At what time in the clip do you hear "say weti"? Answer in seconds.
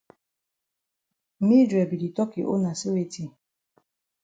2.79-3.25